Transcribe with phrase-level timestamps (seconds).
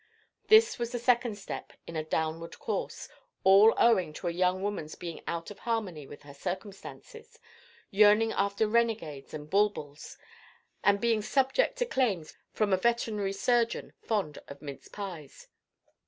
[0.47, 3.07] This was the second step in a downward course,
[3.43, 7.37] all owing to a young woman's being out of harmony with her circumstances,
[7.91, 10.17] yearning after renegades and bulbuls,
[10.83, 15.49] and being subject to claims from a veterinary surgeon fond of mince pies.